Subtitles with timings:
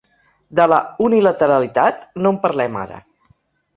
[0.59, 0.79] De la
[1.09, 2.99] unilateralitat, no en parlem, ara.